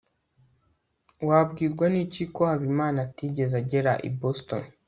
wabwirwa 1.27 1.85
n'iki 1.93 2.23
ko 2.35 2.41
habimana 2.51 2.97
atigeze 3.07 3.53
agera 3.61 3.91
i 4.07 4.09
boston 4.19 4.61